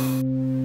Música 0.00 0.59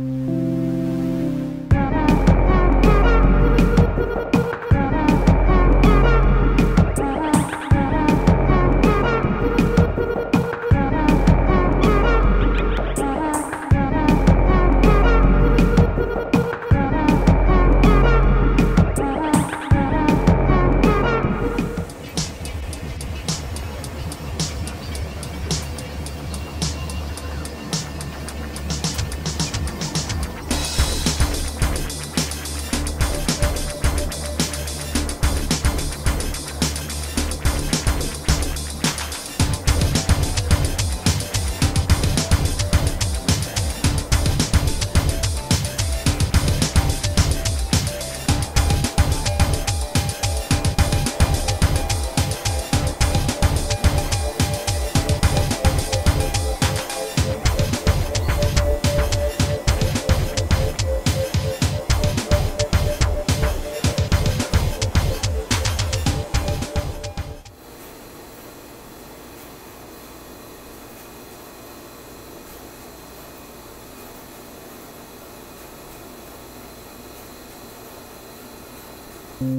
And 79.38 79.50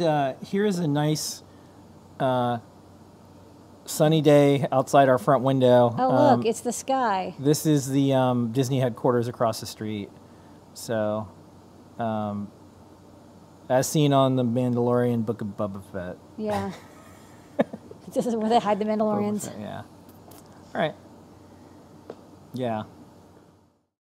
uh, 0.00 0.34
here 0.44 0.64
is 0.66 0.78
a 0.78 0.86
nice 0.86 1.42
uh, 2.20 2.58
sunny 3.84 4.20
day 4.20 4.66
outside 4.72 5.08
our 5.08 5.18
front 5.18 5.42
window. 5.42 5.94
Oh, 5.98 6.10
Um, 6.10 6.38
look, 6.38 6.46
it's 6.46 6.60
the 6.60 6.72
sky. 6.72 7.34
This 7.38 7.66
is 7.66 7.88
the 7.88 8.12
um, 8.14 8.52
Disney 8.52 8.80
headquarters 8.80 9.28
across 9.28 9.60
the 9.60 9.66
street. 9.66 10.10
So, 10.74 11.28
um, 11.98 12.50
as 13.68 13.88
seen 13.88 14.12
on 14.12 14.36
the 14.36 14.44
Mandalorian 14.44 15.24
Book 15.24 15.40
of 15.40 15.48
Boba 15.48 15.82
Fett. 15.92 16.16
Yeah. 16.36 16.72
this 18.12 18.26
is 18.26 18.36
where 18.36 18.48
they 18.48 18.58
hide 18.58 18.78
the 18.78 18.84
Mandalorians. 18.84 19.46
Fett, 19.48 19.60
yeah. 19.60 19.82
All 20.74 20.80
right. 20.80 20.94
Yeah. 22.54 22.84